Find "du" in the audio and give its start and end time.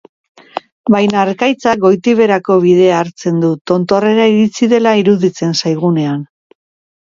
3.45-3.51